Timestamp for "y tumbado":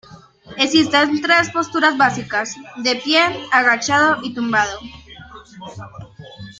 4.23-4.79